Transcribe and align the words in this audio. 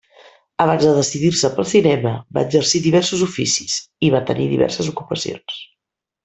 Abans 0.63 0.85
de 0.85 0.93
decidir-se 0.99 1.51
pel 1.59 1.67
cinema, 1.73 2.13
va 2.37 2.45
exercir 2.49 2.81
diversos 2.87 3.23
oficis, 3.29 3.77
i 4.09 4.13
va 4.17 4.23
tenir 4.31 4.49
diverses 4.55 4.91
ocupacions. 4.95 5.63